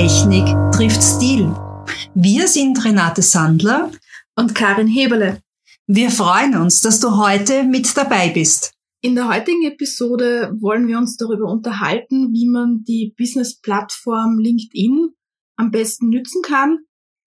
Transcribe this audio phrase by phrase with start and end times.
[0.00, 1.54] Technik trifft Stil.
[2.14, 3.90] Wir sind Renate Sandler
[4.34, 5.42] und Karin Heberle.
[5.86, 8.72] Wir freuen uns, dass du heute mit dabei bist.
[9.02, 15.10] In der heutigen Episode wollen wir uns darüber unterhalten, wie man die Business-Plattform LinkedIn
[15.56, 16.78] am besten nützen kann.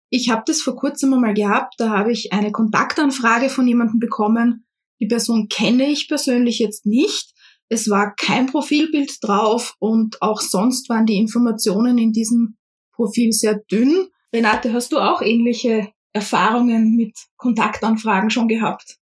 [0.09, 4.66] Ich habe das vor kurzem einmal gehabt, da habe ich eine Kontaktanfrage von jemandem bekommen.
[5.02, 7.34] Die Person kenne ich persönlich jetzt nicht,
[7.70, 12.58] es war kein Profilbild drauf und auch sonst waren die Informationen in diesem
[12.94, 14.08] Profil sehr dünn.
[14.34, 18.98] Renate, hast du auch ähnliche Erfahrungen mit Kontaktanfragen schon gehabt?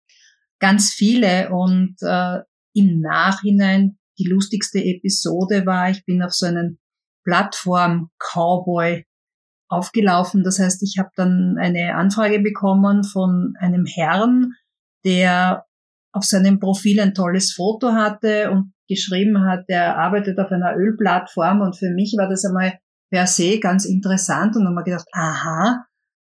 [0.59, 2.39] Ganz viele und äh,
[2.73, 6.79] im Nachhinein die lustigste Episode war, ich bin auf so einen
[7.23, 9.05] Plattform Cowboy
[9.69, 10.43] aufgelaufen.
[10.43, 14.53] Das heißt, ich habe dann eine Anfrage bekommen von einem Herrn,
[15.05, 15.65] der
[16.11, 21.61] auf seinem Profil ein tolles Foto hatte und geschrieben hat, er arbeitet auf einer Ölplattform
[21.61, 22.79] und für mich war das einmal
[23.11, 25.85] per se ganz interessant und dann haben wir gedacht, aha,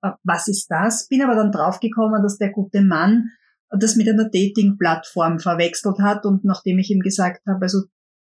[0.02, 1.06] äh, was ist das?
[1.08, 3.30] Bin aber dann draufgekommen, dass der gute Mann
[3.70, 7.82] das mit einer Dating-Plattform verwechselt hat und nachdem ich ihm gesagt habe, also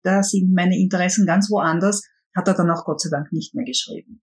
[0.03, 2.03] da sind meine Interessen ganz woanders,
[2.35, 4.21] hat er dann auch Gott sei Dank nicht mehr geschrieben.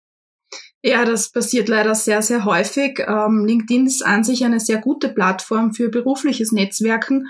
[0.85, 2.99] Ja, das passiert leider sehr, sehr häufig.
[3.07, 7.27] Ähm, LinkedIn ist an sich eine sehr gute Plattform für berufliches Netzwerken,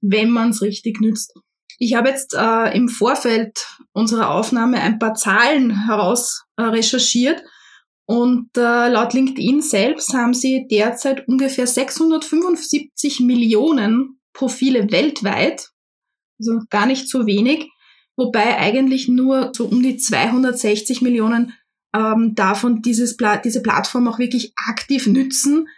[0.00, 1.34] wenn man es richtig nützt.
[1.78, 7.42] Ich habe jetzt äh, im Vorfeld unserer Aufnahme ein paar Zahlen heraus äh, recherchiert
[8.06, 15.70] und äh, laut LinkedIn selbst haben sie derzeit ungefähr 675 Millionen Profile weltweit,
[16.38, 17.70] also gar nicht so wenig,
[18.16, 21.52] wobei eigentlich nur so um die 260 Millionen
[21.94, 25.68] ähm, davon dieses Pla diese Plattform auch wirklich aktiv nützen.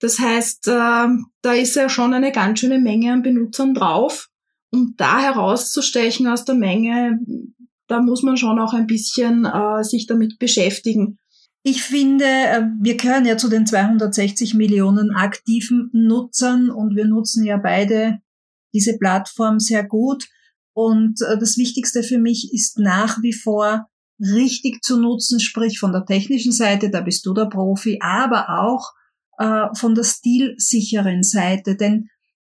[0.00, 1.08] Das heißt, äh,
[1.42, 4.28] da ist ja schon eine ganz schöne Menge an Benutzern drauf.
[4.70, 7.20] Um da herauszustechen aus der Menge,
[7.88, 11.18] da muss man schon auch ein bisschen äh, sich damit beschäftigen.
[11.62, 17.44] Ich finde, äh, wir gehören ja zu den 260 Millionen aktiven Nutzern und wir nutzen
[17.44, 18.20] ja beide
[18.74, 20.28] diese Plattform sehr gut.
[20.74, 23.88] Und äh, das Wichtigste für mich ist nach wie vor,
[24.22, 28.92] richtig zu nutzen, sprich von der technischen Seite, da bist du der Profi, aber auch
[29.38, 31.76] äh, von der stilsicheren Seite.
[31.76, 32.08] Denn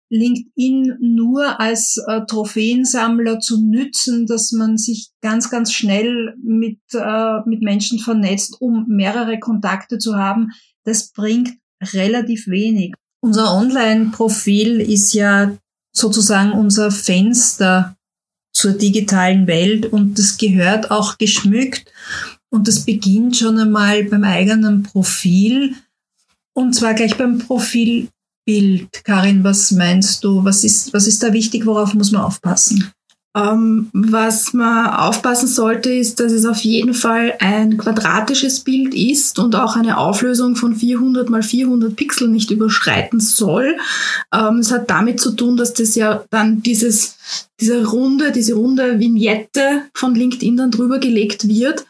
[0.09, 7.39] LinkedIn nur als äh, Trophäensammler zu nützen, dass man sich ganz, ganz schnell mit, äh,
[7.45, 10.51] mit Menschen vernetzt, um mehrere Kontakte zu haben,
[10.83, 12.93] das bringt relativ wenig.
[13.21, 15.57] Unser Online-Profil ist ja
[15.93, 17.95] sozusagen unser Fenster
[18.53, 21.91] zur digitalen Welt und das gehört auch geschmückt
[22.49, 25.75] und das beginnt schon einmal beim eigenen Profil
[26.53, 28.09] und zwar gleich beim Profilbild.
[29.03, 30.43] Karin, was meinst du?
[30.45, 31.65] Was ist, was ist da wichtig?
[31.65, 32.91] Worauf muss man aufpassen?
[33.35, 39.39] Ähm, was man aufpassen sollte, ist, dass es auf jeden Fall ein quadratisches Bild ist
[39.39, 43.75] und auch eine Auflösung von 400 mal 400 Pixel nicht überschreiten soll.
[44.31, 47.17] Ähm, es hat damit zu tun, dass das ja dann dieses,
[47.59, 51.85] diese runde, diese runde Vignette von LinkedIn dann drüber gelegt wird.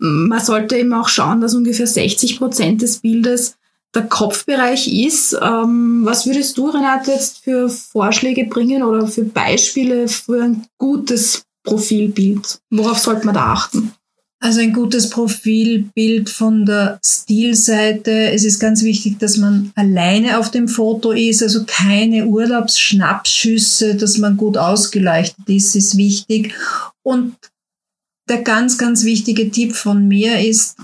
[0.00, 3.57] Man sollte eben auch schauen, dass ungefähr 60 Prozent des Bildes
[3.94, 5.36] der Kopfbereich ist.
[5.40, 11.42] Ähm, was würdest du, Renate, jetzt für Vorschläge bringen oder für Beispiele für ein gutes
[11.64, 12.58] Profilbild?
[12.70, 13.92] Worauf sollte man da achten?
[14.40, 18.30] Also ein gutes Profilbild von der Stilseite.
[18.30, 24.18] Es ist ganz wichtig, dass man alleine auf dem Foto ist, also keine Urlaubsschnappschüsse, dass
[24.18, 26.54] man gut ausgeleuchtet ist, ist wichtig.
[27.02, 27.34] Und
[28.28, 30.76] der ganz, ganz wichtige Tipp von mir ist,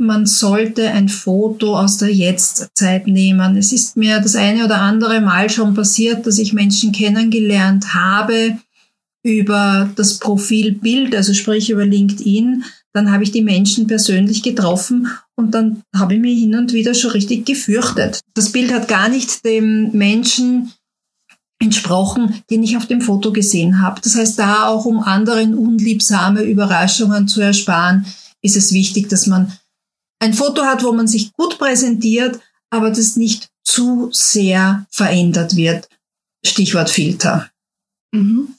[0.00, 3.56] man sollte ein Foto aus der Jetztzeit nehmen.
[3.56, 8.56] Es ist mir das eine oder andere Mal schon passiert, dass ich Menschen kennengelernt habe
[9.22, 12.64] über das Profilbild, also sprich über LinkedIn.
[12.94, 16.94] Dann habe ich die Menschen persönlich getroffen und dann habe ich mich hin und wieder
[16.94, 18.20] schon richtig gefürchtet.
[18.34, 20.72] Das Bild hat gar nicht dem Menschen
[21.62, 24.00] entsprochen, den ich auf dem Foto gesehen habe.
[24.00, 28.06] Das heißt, da auch um anderen unliebsame Überraschungen zu ersparen,
[28.40, 29.52] ist es wichtig, dass man
[30.20, 32.40] ein Foto hat, wo man sich gut präsentiert,
[32.70, 35.88] aber das nicht zu sehr verändert wird.
[36.44, 37.50] Stichwort Filter.
[38.12, 38.54] Mhm.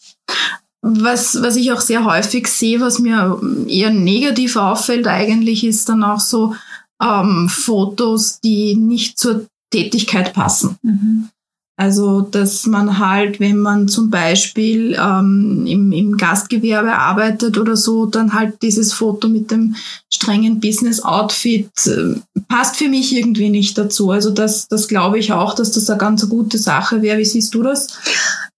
[0.81, 6.04] Was, was ich auch sehr häufig sehe, was mir eher negativ auffällt eigentlich, ist dann
[6.04, 6.56] auch so
[7.02, 10.78] ähm, Fotos, die nicht zur Tätigkeit passen.
[10.81, 11.30] Mhm.
[11.78, 18.06] Also, dass man halt, wenn man zum Beispiel ähm, im, im Gastgewerbe arbeitet oder so,
[18.06, 19.76] dann halt dieses Foto mit dem
[20.14, 24.12] strengen Business-Outfit äh, passt für mich irgendwie nicht dazu.
[24.12, 27.18] Also das, das glaube ich auch, dass das eine ganz gute Sache wäre.
[27.18, 27.88] Wie siehst du das?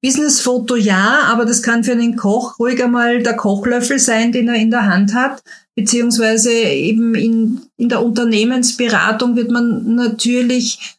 [0.02, 4.56] Business-Foto ja, aber das kann für einen Koch ruhig einmal der Kochlöffel sein, den er
[4.56, 5.42] in der Hand hat.
[5.76, 10.98] beziehungsweise eben in, in der Unternehmensberatung wird man natürlich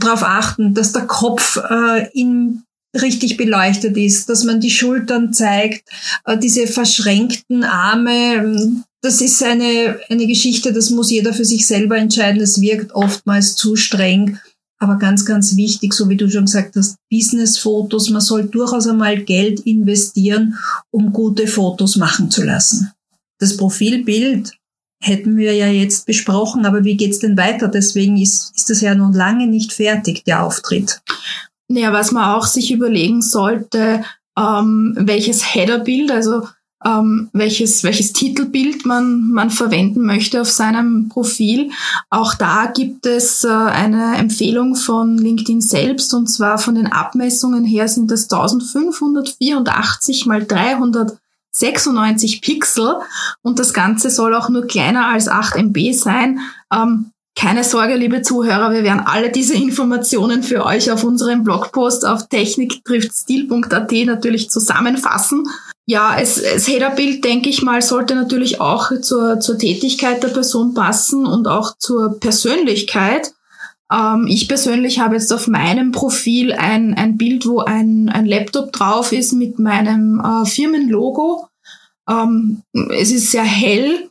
[0.00, 2.62] darauf achten, dass der Kopf äh, in
[3.00, 5.88] richtig beleuchtet ist, dass man die Schultern zeigt,
[6.24, 11.96] äh, diese verschränkten Arme, das ist eine, eine Geschichte, das muss jeder für sich selber
[11.96, 12.42] entscheiden.
[12.42, 14.38] Es wirkt oftmals zu streng.
[14.82, 18.10] Aber ganz, ganz wichtig, so wie du schon gesagt hast, Business-Fotos.
[18.10, 20.56] Man soll durchaus einmal Geld investieren,
[20.90, 22.90] um gute Fotos machen zu lassen.
[23.38, 24.52] Das Profilbild
[25.00, 27.68] hätten wir ja jetzt besprochen, aber wie geht's denn weiter?
[27.68, 31.00] Deswegen ist, ist das ja noch lange nicht fertig, der Auftritt.
[31.68, 34.04] Naja, was man auch sich überlegen sollte,
[34.38, 36.42] ähm, welches Headerbild, also
[36.84, 41.70] ähm, welches, welches Titelbild man, man verwenden möchte auf seinem Profil.
[42.08, 47.64] Auch da gibt es äh, eine Empfehlung von LinkedIn selbst und zwar von den Abmessungen
[47.64, 50.44] her sind das 1584 mal
[51.58, 52.96] 396 Pixel
[53.42, 56.40] und das Ganze soll auch nur kleiner als 8 MB sein.
[56.72, 62.04] Ähm, keine Sorge, liebe Zuhörer, wir werden alle diese Informationen für euch auf unserem Blogpost
[62.04, 65.44] auf techniktriftstil.at natürlich zusammenfassen.
[65.86, 70.74] Ja, es, es Headerbild, denke ich mal, sollte natürlich auch zur, zur Tätigkeit der Person
[70.74, 73.32] passen und auch zur Persönlichkeit.
[73.90, 78.72] Ähm, ich persönlich habe jetzt auf meinem Profil ein, ein Bild, wo ein, ein Laptop
[78.72, 81.48] drauf ist mit meinem äh, Firmenlogo.
[82.08, 84.08] Ähm, es ist sehr hell.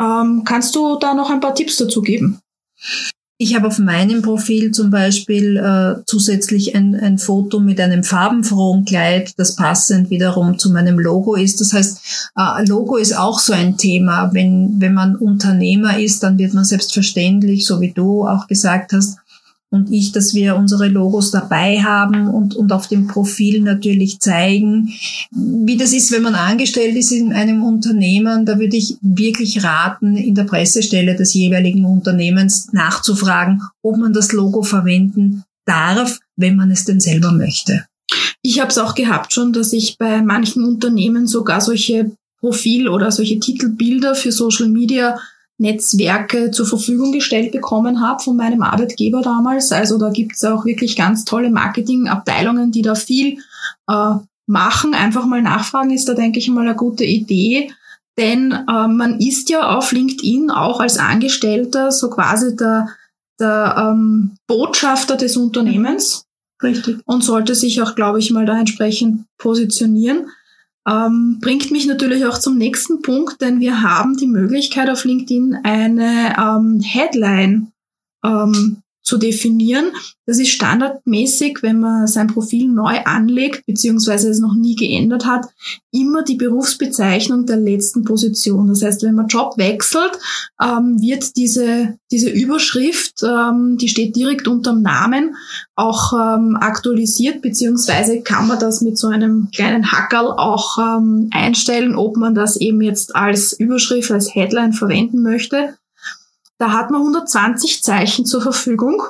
[0.00, 2.40] Ähm, kannst du da noch ein paar Tipps dazu geben?
[3.36, 8.84] Ich habe auf meinem Profil zum Beispiel äh, zusätzlich ein, ein Foto mit einem farbenfrohen
[8.84, 11.60] Kleid, das passend wiederum zu meinem Logo ist.
[11.60, 14.30] Das heißt, äh, Logo ist auch so ein Thema.
[14.32, 19.18] Wenn, wenn man Unternehmer ist, dann wird man selbstverständlich, so wie du auch gesagt hast,
[19.74, 24.92] und ich, dass wir unsere Logos dabei haben und, und auf dem Profil natürlich zeigen.
[25.32, 30.16] Wie das ist, wenn man angestellt ist in einem Unternehmen, da würde ich wirklich raten,
[30.16, 36.70] in der Pressestelle des jeweiligen Unternehmens nachzufragen, ob man das Logo verwenden darf, wenn man
[36.70, 37.84] es denn selber möchte.
[38.42, 43.10] Ich habe es auch gehabt schon, dass ich bei manchen Unternehmen sogar solche Profil- oder
[43.10, 45.18] solche Titelbilder für Social Media
[45.58, 49.70] Netzwerke zur Verfügung gestellt bekommen habe von meinem Arbeitgeber damals.
[49.70, 53.38] Also da gibt es auch wirklich ganz tolle Marketingabteilungen, die da viel
[53.88, 54.14] äh,
[54.46, 54.94] machen.
[54.94, 57.70] Einfach mal nachfragen ist da, denke ich mal, eine gute Idee.
[58.18, 62.88] Denn äh, man ist ja auf LinkedIn auch als Angestellter so quasi der,
[63.40, 66.24] der ähm, Botschafter des Unternehmens.
[66.62, 66.98] Richtig.
[67.04, 70.28] Und sollte sich auch, glaube ich, mal da entsprechend positionieren.
[70.86, 75.60] Ähm, bringt mich natürlich auch zum nächsten Punkt, denn wir haben die Möglichkeit auf LinkedIn
[75.62, 77.72] eine ähm, Headline
[78.22, 79.92] ähm, zu definieren.
[80.26, 85.46] Das ist standardmäßig, wenn man sein Profil neu anlegt, beziehungsweise es noch nie geändert hat,
[85.92, 88.66] immer die Berufsbezeichnung der letzten Position.
[88.68, 90.12] Das heißt, wenn man Job wechselt,
[90.60, 95.36] ähm, wird diese, diese Überschrift, ähm, die steht direkt unterm Namen,
[95.76, 101.94] auch ähm, aktualisiert, beziehungsweise kann man das mit so einem kleinen Hackerl auch ähm, einstellen,
[101.94, 105.76] ob man das eben jetzt als Überschrift, als Headline verwenden möchte.
[106.58, 109.02] Da hat man 120 Zeichen zur Verfügung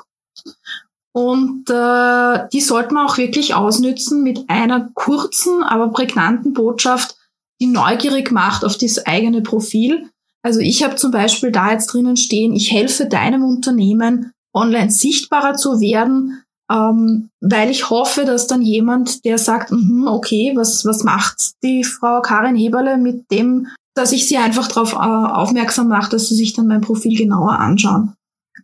[1.16, 7.16] und äh, die sollte man auch wirklich ausnützen mit einer kurzen, aber prägnanten Botschaft,
[7.60, 10.10] die neugierig macht auf das eigene Profil.
[10.42, 15.54] Also ich habe zum Beispiel da jetzt drinnen stehen, ich helfe deinem Unternehmen, online sichtbarer
[15.54, 21.04] zu werden, ähm, weil ich hoffe, dass dann jemand, der sagt, mm okay, was, was
[21.04, 26.10] macht die Frau Karin Heberle mit dem dass ich sie einfach darauf äh, aufmerksam mache,
[26.10, 28.14] dass sie sich dann mein Profil genauer anschauen.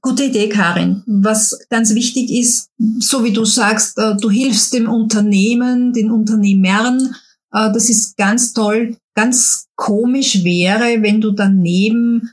[0.03, 1.03] Gute Idee, Karin.
[1.07, 2.69] Was ganz wichtig ist,
[2.99, 7.15] so wie du sagst, äh, du hilfst dem Unternehmen, den Unternehmern.
[7.53, 8.97] Äh, das ist ganz toll.
[9.15, 12.31] Ganz komisch wäre, wenn du daneben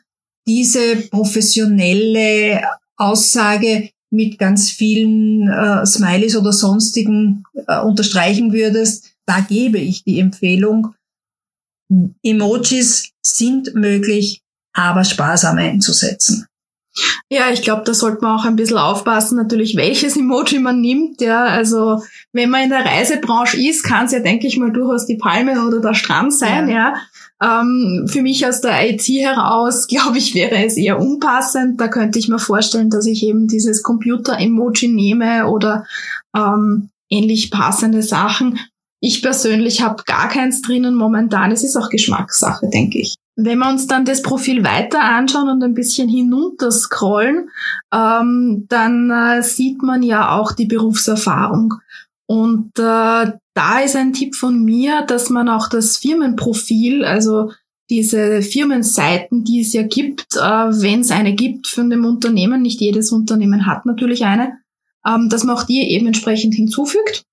[0.48, 2.62] diese professionelle
[2.96, 9.12] Aussage mit ganz vielen äh, Smileys oder sonstigen äh, unterstreichen würdest.
[9.26, 10.94] Da gebe ich die Empfehlung,
[12.24, 14.42] Emojis sind möglich,
[14.74, 16.48] aber sparsam einzusetzen.
[17.30, 21.22] Ja, ich glaube, da sollte man auch ein bisschen aufpassen, natürlich, welches Emoji man nimmt.
[21.22, 22.02] Ja, also
[22.34, 25.66] wenn man in der Reisebranche ist, kann es ja, denke ich mal, durchaus die Palme
[25.66, 26.70] oder der Strand sein.
[26.70, 26.94] Ja.
[26.94, 27.62] ja.
[27.62, 31.80] Ähm, für mich aus der IT heraus, glaube ich, wäre es eher unpassend.
[31.80, 35.86] Da könnte ich mir vorstellen, dass ich eben dieses Computer-Emoji nehme oder
[36.36, 38.60] ähm, ähnlich passende Sachen.
[39.00, 41.52] Ich persönlich habe gar keins drinnen momentan.
[41.52, 43.16] Es ist auch Geschmackssache, denke ich.
[43.36, 47.50] Wenn wir uns dann das Profil weiter anschauen und ein bisschen hinunter scrollen,
[47.94, 51.76] ähm, dann äh, sieht man ja auch die Berufserfahrung.
[52.26, 57.52] Und äh, da ist ein Tipp von mir, dass man auch das Firmenprofil, also
[57.90, 62.82] diese Firmenseiten, die es ja gibt, äh, wenn es eine gibt von dem Unternehmen, nicht
[62.82, 64.60] jedes Unternehmen hat natürlich eine,
[65.06, 67.24] ähm, dass man auch die eben entsprechend hinzufügt,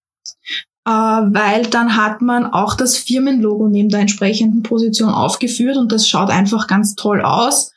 [0.87, 6.09] äh, weil dann hat man auch das Firmenlogo neben der entsprechenden Position aufgeführt und das
[6.09, 7.73] schaut einfach ganz toll aus.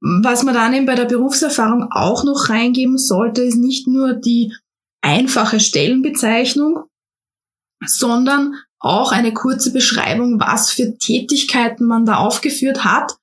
[0.00, 4.52] Was man dann eben bei der Berufserfahrung auch noch reingeben sollte, ist nicht nur die
[5.00, 6.84] einfache Stellenbezeichnung,
[7.84, 13.16] sondern auch eine kurze Beschreibung, was für Tätigkeiten man da aufgeführt hat.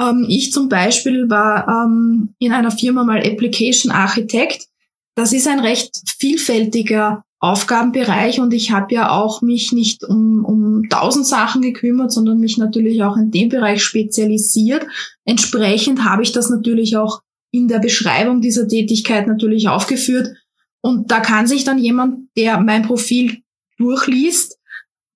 [0.00, 4.68] Ähm, ich zum Beispiel war ähm, in einer Firma mal Application Architect.
[5.16, 10.88] Das ist ein recht vielfältiger Aufgabenbereich und ich habe ja auch mich nicht um, um
[10.88, 14.84] tausend Sachen gekümmert, sondern mich natürlich auch in dem Bereich spezialisiert.
[15.24, 20.36] Entsprechend habe ich das natürlich auch in der Beschreibung dieser Tätigkeit natürlich aufgeführt.
[20.80, 23.38] Und da kann sich dann jemand, der mein Profil
[23.78, 24.58] durchliest,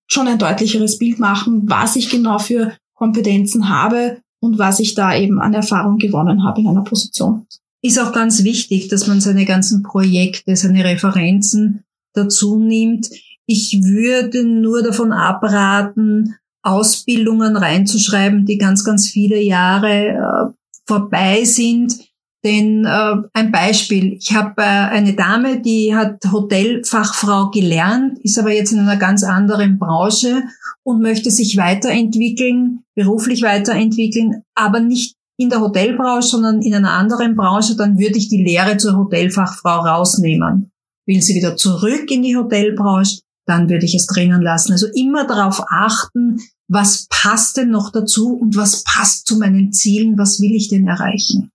[0.07, 5.17] schon ein deutlicheres Bild machen, was ich genau für Kompetenzen habe und was ich da
[5.17, 7.47] eben an Erfahrung gewonnen habe in einer Position.
[7.83, 13.11] Ist auch ganz wichtig, dass man seine ganzen Projekte, seine Referenzen dazu nimmt.
[13.47, 20.53] Ich würde nur davon abraten, Ausbildungen reinzuschreiben, die ganz, ganz viele Jahre äh,
[20.87, 22.13] vorbei sind,
[22.45, 28.53] denn äh, ein Beispiel, ich habe äh, eine Dame, die hat Hotelfachfrau gelernt, ist aber
[28.53, 30.43] jetzt in einer ganz anderen Branche
[30.83, 37.37] und möchte sich weiterentwickeln, beruflich weiterentwickeln, aber nicht in der Hotelbranche, sondern in einer anderen
[37.37, 40.72] Branche, dann würde ich die Lehre zur Hotelfachfrau rausnehmen.
[41.07, 44.73] Will sie wieder zurück in die Hotelbranche, dann würde ich es drinnen lassen.
[44.73, 50.17] Also immer darauf achten, was passt denn noch dazu und was passt zu meinen Zielen,
[50.17, 51.53] was will ich denn erreichen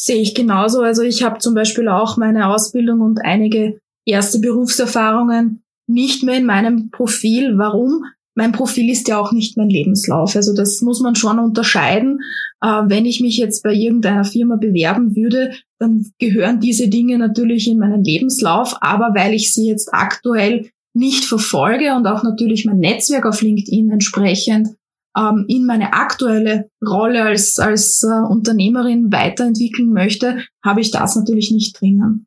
[0.00, 0.80] sehe ich genauso.
[0.80, 6.46] Also ich habe zum Beispiel auch meine Ausbildung und einige erste Berufserfahrungen nicht mehr in
[6.46, 7.58] meinem Profil.
[7.58, 8.04] Warum?
[8.34, 10.36] Mein Profil ist ja auch nicht mein Lebenslauf.
[10.36, 12.20] Also das muss man schon unterscheiden.
[12.62, 17.68] Äh, wenn ich mich jetzt bei irgendeiner Firma bewerben würde, dann gehören diese Dinge natürlich
[17.68, 18.76] in meinen Lebenslauf.
[18.80, 23.90] Aber weil ich sie jetzt aktuell nicht verfolge und auch natürlich mein Netzwerk auf LinkedIn
[23.90, 24.68] entsprechend
[25.16, 31.50] ähm, in meine aktuelle Rolle als, als äh, Unternehmerin weiterentwickeln möchte, habe ich das natürlich
[31.50, 32.26] nicht drinnen.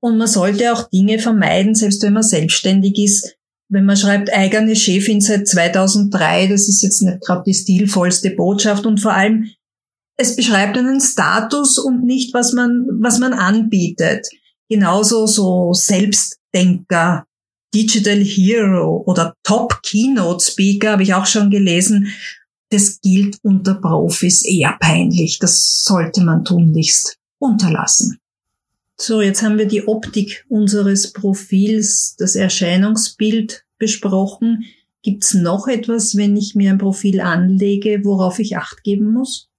[0.00, 3.36] Und man sollte auch Dinge vermeiden, selbst wenn man selbstständig ist.
[3.70, 8.84] Wenn man schreibt, eigene Chefin seit 2003, das ist jetzt nicht gerade die stilvollste Botschaft
[8.84, 9.50] und vor allem,
[10.16, 14.26] es beschreibt einen Status und nicht, was man, was man anbietet.
[14.68, 17.26] Genauso so Selbstdenker,
[17.74, 22.08] Digital Hero oder Top Keynote Speaker, habe ich auch schon gelesen.
[22.70, 25.38] Das gilt unter Profis eher peinlich.
[25.38, 28.18] Das sollte man tunlichst unterlassen.
[28.96, 34.64] So, jetzt haben wir die Optik unseres Profils, das Erscheinungsbild besprochen.
[35.02, 39.50] Gibt's noch etwas, wenn ich mir ein Profil anlege, worauf ich acht geben muss?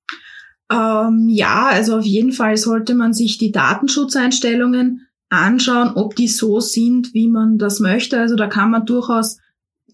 [0.72, 6.60] Ähm, ja, also auf jeden Fall sollte man sich die Datenschutzeinstellungen anschauen, ob die so
[6.60, 8.19] sind, wie man das möchte.
[8.19, 9.38] Also da kann man durchaus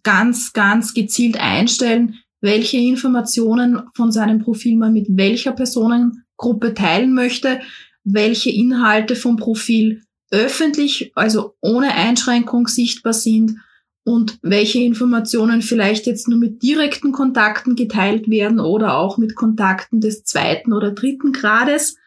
[0.03, 7.61] ganz, ganz gezielt einstellen, welche Informationen von seinem Profil man mit welcher Personengruppe teilen möchte,
[8.03, 10.01] welche Inhalte vom Profil
[10.31, 13.57] öffentlich, also ohne Einschränkung sichtbar sind
[14.03, 20.01] und welche Informationen vielleicht jetzt nur mit direkten Kontakten geteilt werden oder auch mit Kontakten
[20.01, 21.97] des zweiten oder dritten Grades.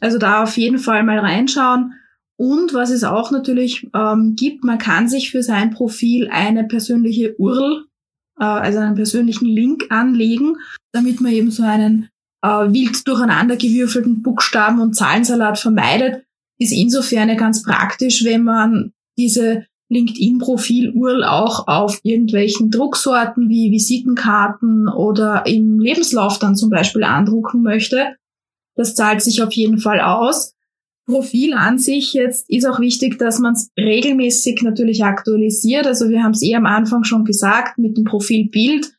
[0.00, 1.94] Also da auf jeden Fall mal reinschauen
[2.36, 7.36] und was es auch natürlich ähm, gibt, man kann sich für sein Profil eine persönliche
[7.38, 7.84] URL,
[8.40, 10.56] äh, also einen persönlichen Link anlegen,
[10.92, 12.08] damit man eben so einen
[12.42, 16.24] äh, wild durcheinandergewürfelten Buchstaben- und Zahlensalat vermeidet.
[16.58, 25.46] Ist insofern ganz praktisch, wenn man diese LinkedIn-Profil-URL auch auf irgendwelchen Drucksorten wie Visitenkarten oder
[25.46, 28.16] im Lebenslauf dann zum Beispiel andrucken möchte.
[28.74, 30.54] Das zahlt sich auf jeden Fall aus.
[31.06, 35.86] Profil an sich jetzt ist auch wichtig, dass man es regelmäßig natürlich aktualisiert.
[35.86, 38.92] Also wir haben es eh am Anfang schon gesagt mit dem Profilbild.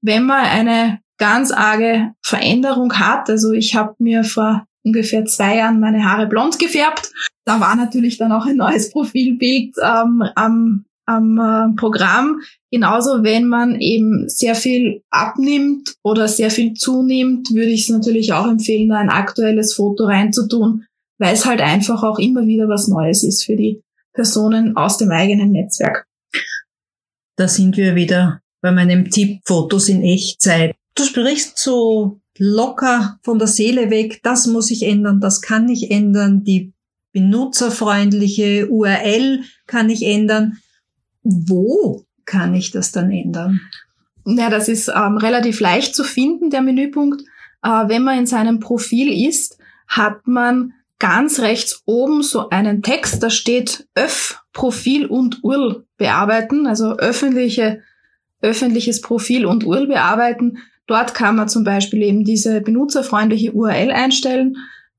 [0.00, 5.80] Wenn man eine ganz arge Veränderung hat, also ich habe mir vor ungefähr zwei Jahren
[5.80, 7.10] meine Haare blond gefärbt,
[7.44, 12.40] da war natürlich dann auch ein neues Profilbild ähm, am, am äh, Programm.
[12.70, 18.32] Genauso, wenn man eben sehr viel abnimmt oder sehr viel zunimmt, würde ich es natürlich
[18.32, 20.84] auch empfehlen, da ein aktuelles Foto reinzutun,
[21.18, 23.82] weil es halt einfach auch immer wieder was Neues ist für die
[24.12, 26.06] Personen aus dem eigenen Netzwerk.
[27.36, 30.76] Da sind wir wieder bei meinem Tipp Fotos in Echtzeit.
[30.94, 35.90] Du sprichst so locker von der Seele weg, das muss ich ändern, das kann ich
[35.90, 36.72] ändern, die
[37.12, 40.58] benutzerfreundliche URL kann ich ändern.
[41.22, 43.60] Wo kann ich das dann ändern?
[44.24, 47.22] Ja, das ist ähm, relativ leicht zu finden, der Menüpunkt.
[47.62, 53.22] Äh, wenn man in seinem Profil ist, hat man ganz rechts oben so einen Text,
[53.22, 57.82] da steht Öff, Profil und URL bearbeiten, also öffentliche,
[58.40, 60.58] öffentliches Profil und URL bearbeiten.
[60.90, 64.56] Dort kann man zum Beispiel eben diese benutzerfreundliche URL einstellen.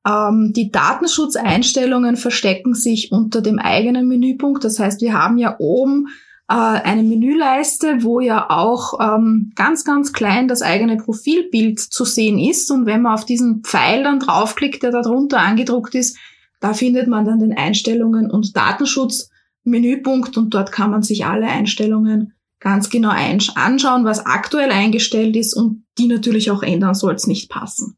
[0.08, 4.64] Ähm, die Datenschutzeinstellungen verstecken sich unter dem eigenen Menüpunkt.
[4.64, 6.08] Das heißt, wir haben ja oben
[6.48, 12.40] äh, eine Menüleiste, wo ja auch ähm, ganz, ganz klein das eigene Profilbild zu sehen
[12.40, 12.72] ist.
[12.72, 16.18] Und wenn man auf diesen Pfeil dann draufklickt, der da drunter angedruckt ist,
[16.62, 19.30] da findet man dann den Einstellungen und Datenschutz
[19.66, 25.54] Menüpunkt und dort kann man sich alle Einstellungen ganz genau anschauen, was aktuell eingestellt ist
[25.54, 27.98] und die natürlich auch ändern, soll es nicht passen.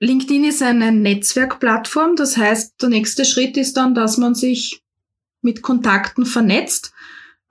[0.00, 4.82] LinkedIn ist eine Netzwerkplattform, das heißt, der nächste Schritt ist dann, dass man sich
[5.40, 6.94] mit Kontakten vernetzt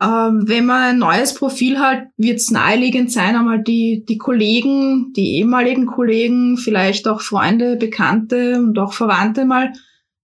[0.04, 5.14] ähm, wenn man ein neues Profil hat, wird es naheliegend sein, einmal die, die Kollegen,
[5.14, 9.72] die ehemaligen Kollegen, vielleicht auch Freunde, Bekannte und auch Verwandte mal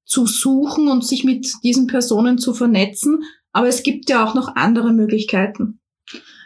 [0.05, 3.23] zu suchen und sich mit diesen Personen zu vernetzen.
[3.53, 5.78] Aber es gibt ja auch noch andere Möglichkeiten.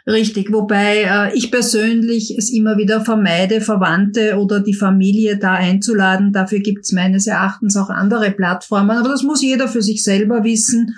[0.06, 6.32] Richtig, wobei äh, ich persönlich es immer wieder vermeide, Verwandte oder die Familie da einzuladen.
[6.32, 8.90] Dafür gibt es meines Erachtens auch andere Plattformen.
[8.90, 10.94] Aber das muss jeder für sich selber wissen.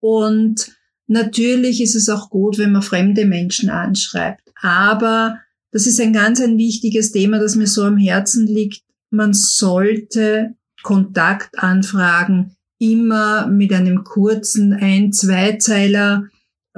[0.00, 4.42] Und Natürlich ist es auch gut, wenn man fremde Menschen anschreibt.
[4.60, 5.38] Aber
[5.72, 8.82] das ist ein ganz ein wichtiges Thema, das mir so am Herzen liegt.
[9.10, 16.24] Man sollte Kontaktanfragen immer mit einem kurzen ein-, zweizeiler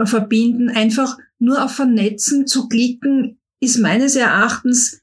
[0.07, 0.69] verbinden.
[0.69, 5.01] Einfach nur auf Vernetzen zu klicken, ist meines Erachtens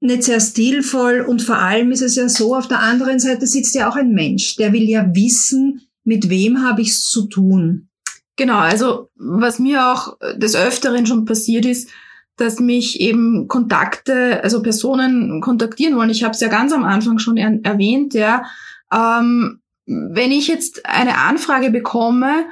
[0.00, 3.74] nicht sehr stilvoll und vor allem ist es ja so, auf der anderen Seite sitzt
[3.74, 7.88] ja auch ein Mensch, der will ja wissen, mit wem habe ich es zu tun.
[8.36, 11.90] Genau, also was mir auch des Öfteren schon passiert ist,
[12.36, 16.10] dass mich eben Kontakte, also Personen kontaktieren wollen.
[16.10, 18.44] Ich habe es ja ganz am Anfang schon er erwähnt, ja.
[18.92, 22.44] Ähm, wenn ich jetzt eine Anfrage bekomme,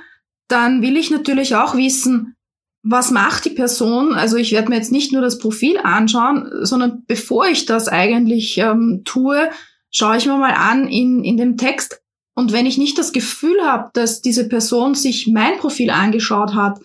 [0.49, 2.37] dann will ich natürlich auch wissen,
[2.83, 4.13] was macht die Person?
[4.13, 8.59] Also ich werde mir jetzt nicht nur das Profil anschauen, sondern bevor ich das eigentlich
[8.59, 9.51] ähm, tue,
[9.91, 12.03] schaue ich mir mal an in, in dem Text,
[12.35, 16.81] und wenn ich nicht das Gefühl habe, dass diese Person sich mein Profil angeschaut hat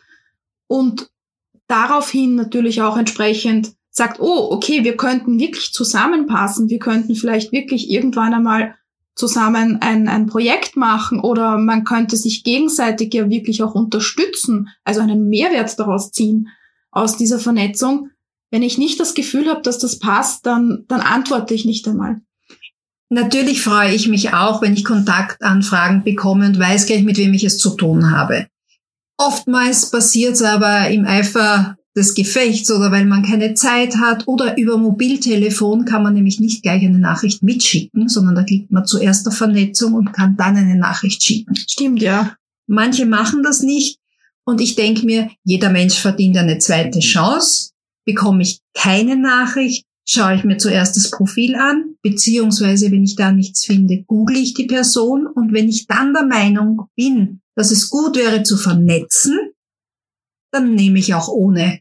[0.68, 1.10] und
[1.68, 7.90] daraufhin natürlich auch entsprechend sagt, oh, okay, wir könnten wirklich zusammenpassen, wir könnten vielleicht wirklich
[7.90, 8.76] irgendwann einmal
[9.20, 15.02] zusammen ein, ein Projekt machen oder man könnte sich gegenseitig ja wirklich auch unterstützen, also
[15.02, 16.48] einen Mehrwert daraus ziehen
[16.90, 18.10] aus dieser Vernetzung.
[18.50, 22.22] Wenn ich nicht das Gefühl habe, dass das passt, dann, dann antworte ich nicht einmal.
[23.10, 27.44] Natürlich freue ich mich auch, wenn ich Kontaktanfragen bekomme und weiß gleich, mit wem ich
[27.44, 28.48] es zu tun habe.
[29.18, 34.58] Oftmals passiert es aber im Eifer des Gefechts oder weil man keine Zeit hat oder
[34.58, 39.28] über Mobiltelefon kann man nämlich nicht gleich eine Nachricht mitschicken, sondern da klickt man zuerst
[39.28, 41.56] auf Vernetzung und kann dann eine Nachricht schicken.
[41.56, 42.36] Stimmt, ja.
[42.68, 44.00] Manche machen das nicht
[44.46, 47.72] und ich denke mir, jeder Mensch verdient eine zweite Chance.
[48.06, 53.32] Bekomme ich keine Nachricht, schaue ich mir zuerst das Profil an, beziehungsweise wenn ich da
[53.32, 57.90] nichts finde, google ich die Person und wenn ich dann der Meinung bin, dass es
[57.90, 59.38] gut wäre zu vernetzen,
[60.52, 61.80] dann nehme ich auch ohne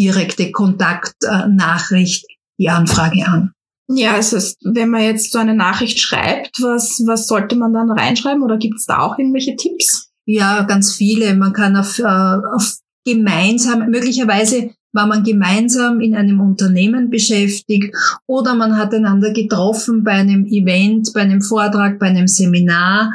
[0.00, 2.26] direkte Kontaktnachricht
[2.58, 3.52] die Anfrage an.
[3.92, 8.42] Ja, also wenn man jetzt so eine Nachricht schreibt, was, was sollte man dann reinschreiben
[8.42, 10.10] oder gibt es da auch irgendwelche Tipps?
[10.26, 11.34] Ja, ganz viele.
[11.34, 17.94] Man kann auf, äh, auf gemeinsam, möglicherweise war man gemeinsam in einem Unternehmen beschäftigt
[18.26, 23.12] oder man hat einander getroffen bei einem Event, bei einem Vortrag, bei einem Seminar.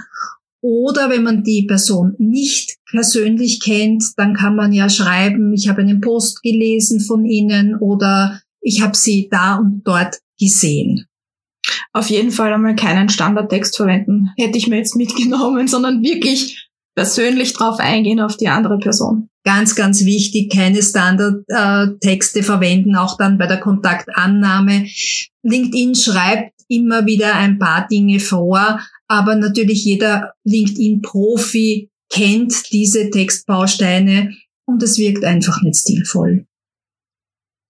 [0.67, 5.81] Oder wenn man die Person nicht persönlich kennt, dann kann man ja schreiben, ich habe
[5.81, 11.05] einen Post gelesen von Ihnen oder ich habe Sie da und dort gesehen.
[11.93, 17.53] Auf jeden Fall einmal keinen Standardtext verwenden, hätte ich mir jetzt mitgenommen, sondern wirklich persönlich
[17.53, 19.29] drauf eingehen auf die andere Person.
[19.43, 24.87] Ganz, ganz wichtig, keine Standardtexte verwenden, auch dann bei der Kontaktannahme.
[25.43, 34.35] LinkedIn schreibt immer wieder ein paar Dinge vor, aber natürlich jeder LinkedIn-Profi kennt diese Textbausteine
[34.65, 36.47] und es wirkt einfach nicht stilvoll.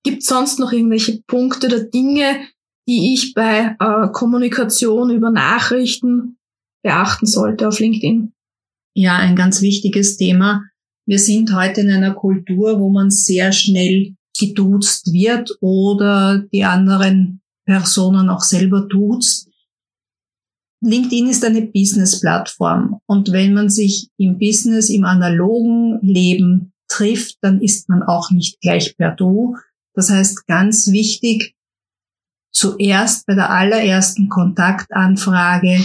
[0.04, 2.48] Gibt sonst noch irgendwelche Punkte oder Dinge,
[2.88, 6.38] die ich bei äh, Kommunikation über Nachrichten
[6.84, 8.35] beachten sollte auf LinkedIn?
[8.96, 10.64] Ja, ein ganz wichtiges Thema
[11.06, 17.42] wir sind heute in einer Kultur, wo man sehr schnell geduzt wird oder die anderen
[17.66, 19.50] Personen auch selber duzt.
[20.82, 27.62] LinkedIn ist eine Business-Plattform und wenn man sich im Business, im analogen Leben trifft, dann
[27.62, 29.58] ist man auch nicht gleich per Du.
[29.94, 31.56] Das heißt, ganz wichtig,
[32.52, 35.80] zuerst bei der allerersten Kontaktanfrage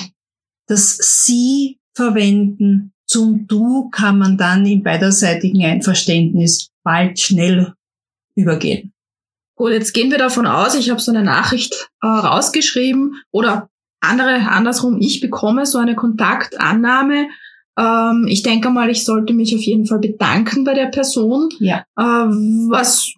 [0.67, 2.93] das Sie verwenden.
[3.11, 7.75] Zum Du kann man dann im beiderseitigen Einverständnis bald schnell
[8.37, 8.93] übergehen.
[9.57, 13.69] Gut, jetzt gehen wir davon aus, ich habe so eine Nachricht äh, rausgeschrieben oder
[14.01, 17.27] andere andersrum, ich bekomme so eine Kontaktannahme.
[17.77, 21.49] Ähm, ich denke mal, ich sollte mich auf jeden Fall bedanken bei der Person.
[21.59, 21.79] Ja.
[21.97, 23.13] Äh, was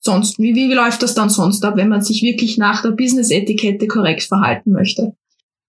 [0.00, 3.86] sonst, wie, wie läuft das dann sonst ab, wenn man sich wirklich nach der Business-Etikette
[3.86, 5.14] korrekt verhalten möchte?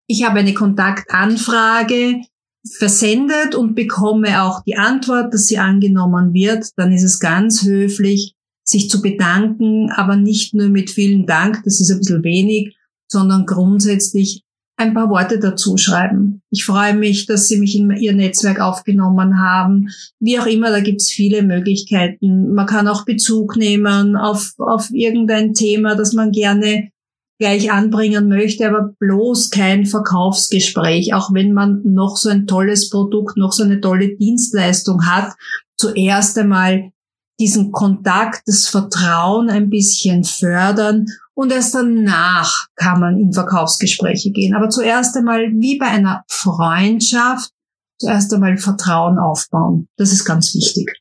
[0.08, 2.22] Ich habe eine Kontaktanfrage
[2.66, 6.70] versendet und bekomme auch die Antwort, dass sie angenommen wird.
[6.76, 11.80] Dann ist es ganz höflich, sich zu bedanken, aber nicht nur mit vielen Dank, das
[11.80, 12.76] ist ein bisschen wenig,
[13.10, 14.44] sondern grundsätzlich
[14.76, 16.40] ein paar Worte dazu schreiben.
[16.50, 19.88] Ich freue mich, dass Sie mich in Ihr Netzwerk aufgenommen haben.
[20.20, 22.54] Wie auch immer, da gibt's viele Möglichkeiten.
[22.54, 26.90] Man kann auch Bezug nehmen auf, auf irgendein Thema, das man gerne
[27.38, 33.36] gleich anbringen möchte, aber bloß kein Verkaufsgespräch, auch wenn man noch so ein tolles Produkt,
[33.36, 35.34] noch so eine tolle Dienstleistung hat.
[35.76, 36.90] Zuerst einmal
[37.38, 44.56] diesen Kontakt, das Vertrauen ein bisschen fördern und erst danach kann man in Verkaufsgespräche gehen.
[44.56, 47.52] Aber zuerst einmal, wie bei einer Freundschaft,
[48.00, 49.86] zuerst einmal Vertrauen aufbauen.
[49.96, 51.00] Das ist ganz wichtig.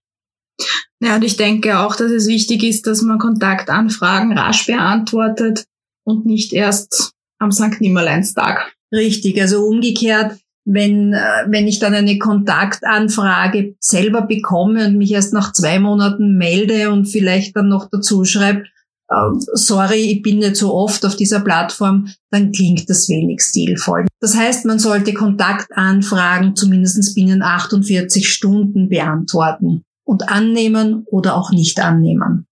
[0.99, 5.65] Ja, und ich denke auch, dass es wichtig ist, dass man Kontaktanfragen rasch beantwortet
[6.07, 7.79] und nicht erst am St.
[7.79, 8.73] Nimmerleinstag.
[8.91, 15.33] Richtig, also umgekehrt, wenn, äh, wenn ich dann eine Kontaktanfrage selber bekomme und mich erst
[15.33, 18.63] nach zwei Monaten melde und vielleicht dann noch dazu schreibe,
[19.09, 19.15] äh,
[19.53, 24.07] sorry, ich bin nicht so oft auf dieser Plattform, dann klingt das wenig stilvoll.
[24.21, 31.79] Das heißt, man sollte Kontaktanfragen zumindest binnen 48 Stunden beantworten und annehmen oder auch nicht
[31.79, 32.46] annehmen.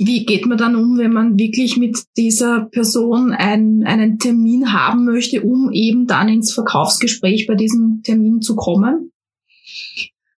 [0.00, 5.04] Wie geht man dann um, wenn man wirklich mit dieser Person ein, einen Termin haben
[5.04, 9.10] möchte, um eben dann ins Verkaufsgespräch bei diesem Termin zu kommen?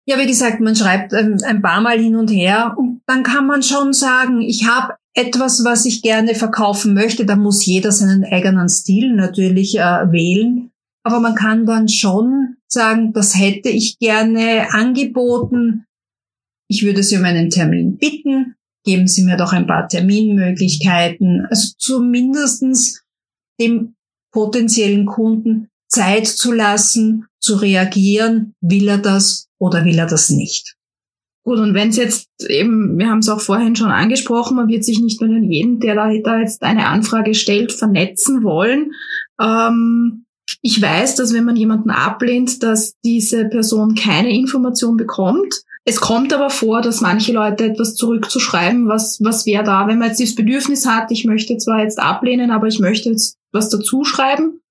[0.05, 3.61] Ja, wie gesagt, man schreibt ein paar Mal hin und her und dann kann man
[3.61, 7.25] schon sagen, ich habe etwas, was ich gerne verkaufen möchte.
[7.25, 10.71] Da muss jeder seinen eigenen Stil natürlich äh, wählen.
[11.03, 15.85] Aber man kann dann schon sagen, das hätte ich gerne angeboten.
[16.69, 21.45] Ich würde Sie um einen Termin bitten geben Sie mir doch ein paar Terminmöglichkeiten.
[21.49, 23.03] Also zumindestens
[23.59, 23.95] dem
[24.31, 30.75] potenziellen Kunden Zeit zu lassen, zu reagieren, will er das oder will er das nicht.
[31.43, 34.83] Gut, und wenn es jetzt eben, wir haben es auch vorhin schon angesprochen, man wird
[34.83, 38.91] sich nicht nur in jeden, der da, da jetzt eine Anfrage stellt, vernetzen wollen.
[39.41, 40.25] Ähm,
[40.61, 45.63] ich weiß, dass wenn man jemanden ablehnt, dass diese Person keine Information bekommt.
[45.85, 50.09] Es kommt aber vor, dass manche Leute etwas zurückzuschreiben, was, was wäre da, wenn man
[50.09, 54.03] jetzt das Bedürfnis hat, ich möchte zwar jetzt ablehnen, aber ich möchte jetzt was dazu
[54.03, 54.61] schreiben.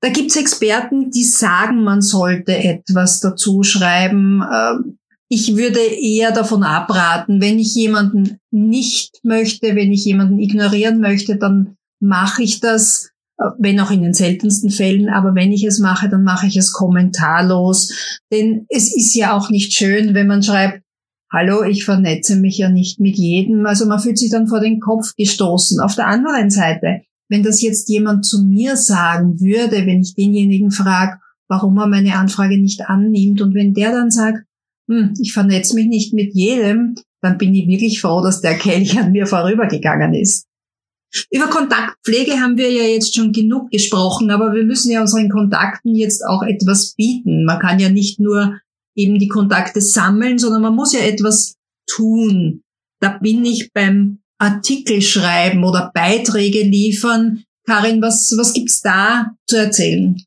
[0.00, 4.42] Da gibt's Experten, die sagen, man sollte etwas dazu schreiben.
[4.42, 11.00] Ähm, ich würde eher davon abraten, wenn ich jemanden nicht möchte, wenn ich jemanden ignorieren
[11.00, 13.13] möchte, dann mache ich das
[13.58, 16.72] wenn auch in den seltensten Fällen, aber wenn ich es mache, dann mache ich es
[16.72, 17.92] kommentarlos.
[18.32, 20.82] Denn es ist ja auch nicht schön, wenn man schreibt,
[21.32, 23.66] hallo, ich vernetze mich ja nicht mit jedem.
[23.66, 25.80] Also man fühlt sich dann vor den Kopf gestoßen.
[25.80, 30.70] Auf der anderen Seite, wenn das jetzt jemand zu mir sagen würde, wenn ich denjenigen
[30.70, 31.18] frage,
[31.48, 34.44] warum er meine Anfrage nicht annimmt und wenn der dann sagt,
[34.88, 38.98] hm, ich vernetze mich nicht mit jedem, dann bin ich wirklich froh, dass der Kelch
[38.98, 40.46] an mir vorübergegangen ist.
[41.30, 45.94] Über Kontaktpflege haben wir ja jetzt schon genug gesprochen, aber wir müssen ja unseren Kontakten
[45.94, 47.44] jetzt auch etwas bieten.
[47.44, 48.58] Man kann ja nicht nur
[48.96, 52.62] eben die Kontakte sammeln, sondern man muss ja etwas tun.
[53.00, 57.44] Da bin ich beim Artikel schreiben oder Beiträge liefern.
[57.66, 60.20] Karin, was, was gibt's da zu erzählen?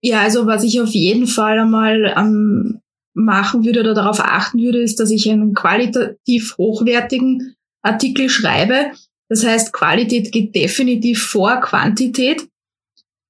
[0.00, 2.80] Ja, also was ich auf jeden Fall einmal ähm,
[3.14, 8.92] machen würde oder darauf achten würde, ist, dass ich einen qualitativ hochwertigen Artikel schreibe,
[9.28, 12.46] das heißt, Qualität geht definitiv vor Quantität.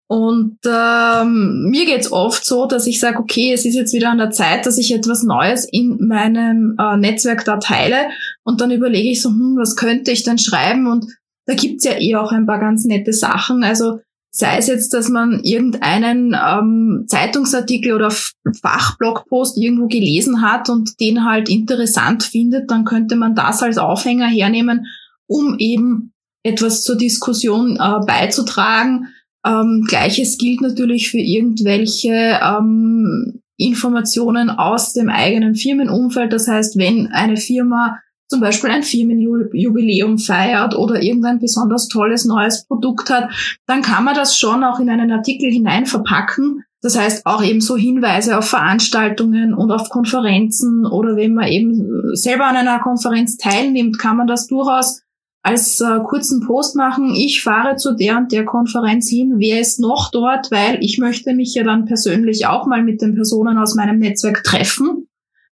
[0.06, 4.18] Und ähm, mir geht's oft so, dass ich sage, okay, es ist jetzt wieder an
[4.18, 8.08] der Zeit, dass ich etwas Neues in meinem äh, Netzwerk da teile.
[8.44, 10.86] Und dann überlege ich so, hm, was könnte ich denn schreiben?
[10.86, 11.06] Und
[11.46, 13.64] da gibt's ja eh auch ein paar ganz nette Sachen.
[13.64, 21.00] Also sei es jetzt, dass man irgendeinen ähm, Zeitungsartikel oder Fachblogpost irgendwo gelesen hat und
[21.00, 24.86] den halt interessant findet, dann könnte man das als Aufhänger hernehmen
[25.26, 29.08] um eben etwas zur Diskussion äh, beizutragen.
[29.46, 36.32] Ähm, Gleiches gilt natürlich für irgendwelche ähm, Informationen aus dem eigenen Firmenumfeld.
[36.32, 42.66] Das heißt, wenn eine Firma zum Beispiel ein Firmenjubiläum feiert oder irgendein besonders tolles neues
[42.66, 43.30] Produkt hat,
[43.66, 46.64] dann kann man das schon auch in einen Artikel hinein verpacken.
[46.80, 52.14] Das heißt auch eben so Hinweise auf Veranstaltungen und auf Konferenzen oder wenn man eben
[52.14, 55.03] selber an einer Konferenz teilnimmt, kann man das durchaus
[55.44, 59.78] als äh, kurzen Post machen, ich fahre zu der und der Konferenz hin, wer ist
[59.78, 63.74] noch dort, weil ich möchte mich ja dann persönlich auch mal mit den Personen aus
[63.74, 65.06] meinem Netzwerk treffen.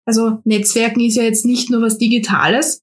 [0.05, 2.81] Also Netzwerken ist ja jetzt nicht nur was Digitales.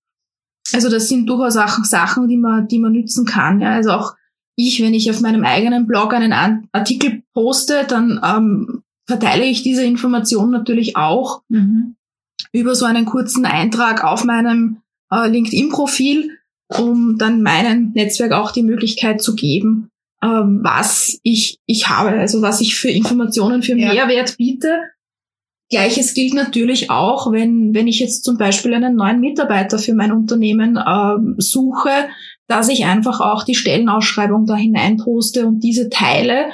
[0.75, 3.62] Also das sind durchaus auch Sachen, die man, die man nützen kann.
[3.62, 3.73] Ja.
[3.73, 4.14] Also auch
[4.55, 6.35] ich, wenn ich auf meinem eigenen Blog einen
[6.73, 11.97] Artikel poste, dann ähm, verteile ich diese Information natürlich auch mhm.
[12.53, 16.38] über so einen kurzen Eintrag auf meinem äh, LinkedIn-Profil
[16.68, 19.90] um dann meinem Netzwerk auch die Möglichkeit zu geben,
[20.22, 23.92] ähm, was ich, ich habe, also was ich für Informationen, für ja.
[23.92, 24.81] Mehrwert biete.
[25.70, 30.12] Gleiches gilt natürlich auch, wenn, wenn ich jetzt zum Beispiel einen neuen Mitarbeiter für mein
[30.12, 32.09] Unternehmen ähm, suche,
[32.46, 36.46] dass ich einfach auch die Stellenausschreibung da hinein poste und diese teile.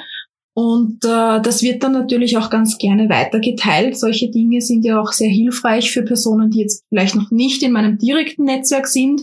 [0.53, 3.97] Und äh, das wird dann natürlich auch ganz gerne weitergeteilt.
[3.97, 7.71] Solche Dinge sind ja auch sehr hilfreich für Personen, die jetzt vielleicht noch nicht in
[7.71, 9.21] meinem direkten Netzwerk sind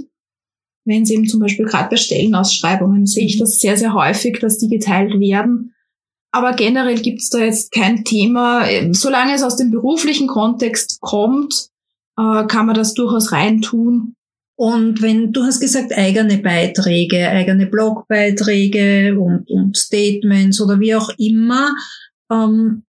[0.85, 4.59] wenn sie eben zum Beispiel gerade bei Stellenausschreibungen sehe ich das sehr, sehr häufig, dass
[4.59, 5.75] die geteilt werden.
[6.33, 8.65] Aber generell gibt es da jetzt kein Thema.
[8.93, 11.69] Solange es aus dem beruflichen Kontext kommt,
[12.19, 14.15] äh, kann man das durchaus reintun.
[14.57, 21.11] Und wenn du hast gesagt, eigene Beiträge, eigene Blogbeiträge und, und Statements oder wie auch
[21.19, 21.75] immer,
[22.31, 22.85] ähm,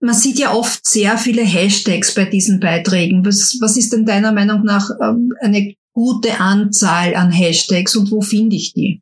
[0.00, 3.24] man sieht ja oft sehr viele Hashtags bei diesen Beiträgen.
[3.24, 8.20] Was, was ist denn deiner Meinung nach ähm, eine gute Anzahl an Hashtags und wo
[8.20, 9.00] finde ich die?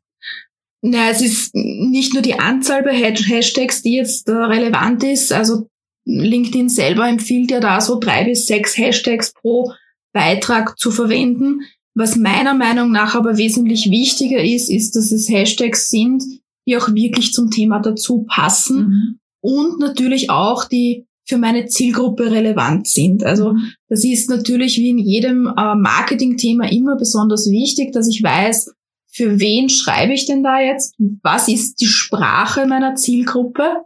[0.81, 5.33] Na, es ist nicht nur die Anzahl bei Hashtags, die jetzt äh, relevant ist.
[5.33, 5.67] Also
[6.05, 9.73] LinkedIn selber empfiehlt ja da so drei bis sechs Hashtags pro
[10.13, 11.61] Beitrag zu verwenden.
[11.95, 16.23] Was meiner Meinung nach aber wesentlich wichtiger ist, ist, dass es Hashtags sind,
[16.65, 19.19] die auch wirklich zum Thema dazu passen mhm.
[19.41, 23.23] und natürlich auch die für meine Zielgruppe relevant sind.
[23.23, 23.71] Also mhm.
[23.89, 28.73] das ist natürlich wie in jedem äh, Marketing-Thema immer besonders wichtig, dass ich weiß,
[29.11, 30.93] für wen schreibe ich denn da jetzt?
[31.23, 33.83] Was ist die Sprache meiner Zielgruppe?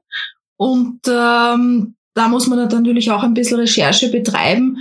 [0.58, 4.78] Und ähm, da muss man natürlich auch ein bisschen Recherche betreiben.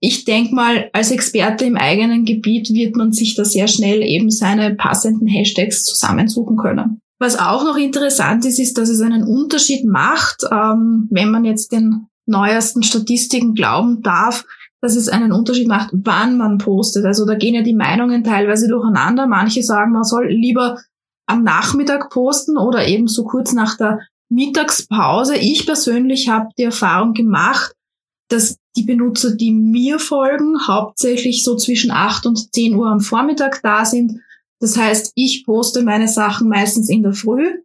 [0.00, 4.30] Ich denke mal, als Experte im eigenen Gebiet wird man sich da sehr schnell eben
[4.30, 7.02] seine passenden Hashtags zusammensuchen können.
[7.20, 11.70] Was auch noch interessant ist, ist, dass es einen Unterschied macht, ähm, wenn man jetzt
[11.70, 14.46] den neuesten Statistiken glauben darf,
[14.80, 17.04] dass es einen Unterschied macht, wann man postet.
[17.04, 19.26] Also da gehen ja die Meinungen teilweise durcheinander.
[19.26, 20.78] Manche sagen, man soll lieber
[21.26, 25.36] am Nachmittag posten oder eben so kurz nach der Mittagspause.
[25.36, 27.74] Ich persönlich habe die Erfahrung gemacht,
[28.28, 33.60] dass die Benutzer, die mir folgen, hauptsächlich so zwischen 8 und 10 Uhr am Vormittag
[33.62, 34.20] da sind
[34.60, 37.62] das heißt, ich poste meine Sachen meistens in der Früh,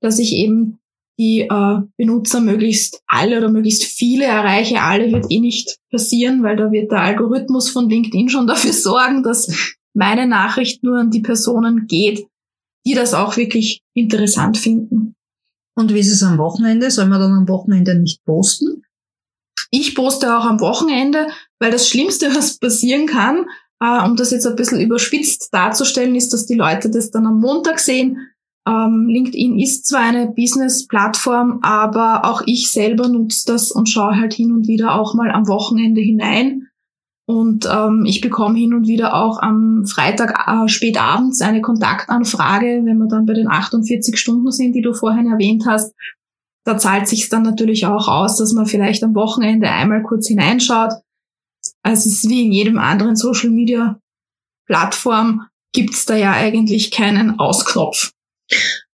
[0.00, 0.78] dass ich eben
[1.18, 4.82] die äh, Benutzer möglichst alle oder möglichst viele erreiche.
[4.82, 9.22] Alle wird eh nicht passieren, weil da wird der Algorithmus von LinkedIn schon dafür sorgen,
[9.22, 12.26] dass meine Nachricht nur an die Personen geht,
[12.86, 15.14] die das auch wirklich interessant finden.
[15.76, 16.90] Und wie ist es am Wochenende?
[16.90, 18.82] Soll man dann am Wochenende nicht posten?
[19.70, 21.28] Ich poste auch am Wochenende,
[21.58, 23.46] weil das Schlimmste, was passieren kann,
[23.80, 27.40] äh, um das jetzt ein bisschen überspitzt darzustellen, ist, dass die Leute das dann am
[27.40, 28.18] Montag sehen.
[28.66, 34.32] Ähm, LinkedIn ist zwar eine Business-Plattform, aber auch ich selber nutze das und schaue halt
[34.32, 36.68] hin und wieder auch mal am Wochenende hinein.
[37.26, 42.82] Und ähm, ich bekomme hin und wieder auch am Freitag äh, spät abends eine Kontaktanfrage,
[42.84, 45.94] wenn wir dann bei den 48 Stunden sind, die du vorhin erwähnt hast.
[46.64, 50.92] Da zahlt sich dann natürlich auch aus, dass man vielleicht am Wochenende einmal kurz hineinschaut,
[51.84, 54.00] also es ist wie in jedem anderen Social Media
[54.66, 58.12] Plattform gibt's da ja eigentlich keinen Ausknopf.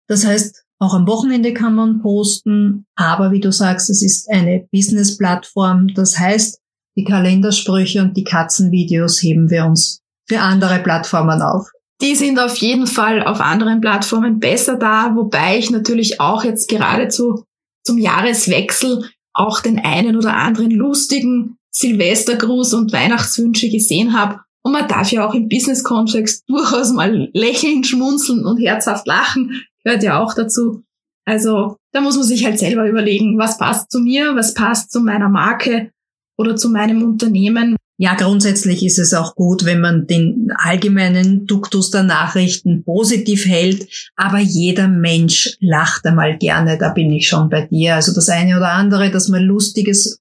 [0.08, 4.66] Das heißt, auch am Wochenende kann man posten, aber wie du sagst, es ist eine
[4.72, 5.88] Business-Plattform.
[5.94, 6.58] Das heißt,
[6.96, 11.70] die Kalendersprüche und die Katzenvideos heben wir uns für andere Plattformen auf.
[12.00, 16.68] Die sind auf jeden Fall auf anderen Plattformen besser da, wobei ich natürlich auch jetzt
[16.68, 17.44] geradezu
[17.84, 24.40] zum Jahreswechsel auch den einen oder anderen lustigen Silvestergruß und Weihnachtswünsche gesehen habe.
[24.62, 29.62] Und man darf ja auch im Business-Kontext durchaus mal lächeln, schmunzeln und herzhaft lachen.
[29.84, 30.82] Gehört ja auch dazu.
[31.24, 35.00] Also da muss man sich halt selber überlegen, was passt zu mir, was passt zu
[35.00, 35.90] meiner Marke
[36.36, 37.76] oder zu meinem Unternehmen.
[37.98, 44.10] Ja, grundsätzlich ist es auch gut, wenn man den allgemeinen Duktus der Nachrichten positiv hält,
[44.16, 47.96] aber jeder Mensch lacht einmal gerne, da bin ich schon bei dir.
[47.96, 50.18] Also das eine oder andere, das mal lustiges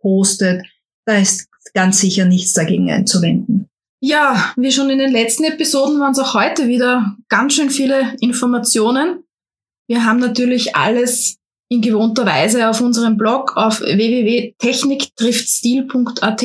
[0.00, 0.62] postet.
[1.10, 3.68] Da ist ganz sicher nichts dagegen einzuwenden.
[4.00, 8.14] Ja, wie schon in den letzten Episoden waren es auch heute wieder ganz schön viele
[8.20, 9.24] Informationen.
[9.88, 16.44] Wir haben natürlich alles in gewohnter Weise auf unserem Blog auf www.techniktriftstil.at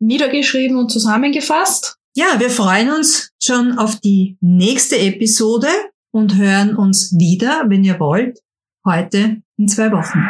[0.00, 1.96] niedergeschrieben und zusammengefasst.
[2.14, 5.68] Ja, wir freuen uns schon auf die nächste Episode
[6.12, 8.38] und hören uns wieder, wenn ihr wollt,
[8.84, 10.28] heute in zwei Wochen.